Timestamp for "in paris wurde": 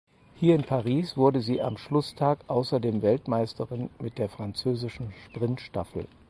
0.55-1.41